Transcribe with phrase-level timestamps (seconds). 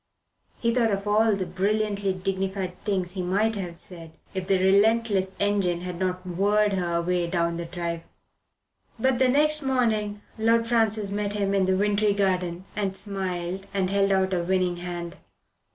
[0.57, 5.31] He thought of all the brilliantly dignified things he might have said, if the relentless
[5.39, 8.01] engine had not whirred her away down the drive.
[8.97, 13.91] But the next morning Lord Francis met him in the wintry garden and smiled and
[13.91, 15.17] held out a winning hand.